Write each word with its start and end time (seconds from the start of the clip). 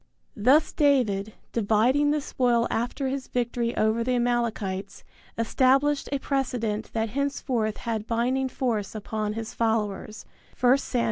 Thus 0.35 0.71
David, 0.73 1.33
dividing 1.51 2.09
the 2.09 2.21
spoil 2.21 2.65
after 2.71 3.07
his 3.07 3.27
victory 3.27 3.77
over 3.77 4.03
the 4.03 4.15
Amalekites, 4.15 5.03
established 5.37 6.09
a 6.11 6.17
precedent 6.17 6.91
that 6.93 7.09
henceforth 7.09 7.77
had 7.77 8.07
binding 8.07 8.49
force 8.49 8.95
upon 8.95 9.33
his 9.33 9.53
followers 9.53 10.25
(I 10.63 10.75
Sam. 10.77 10.99